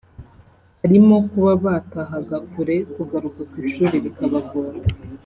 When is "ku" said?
3.49-3.55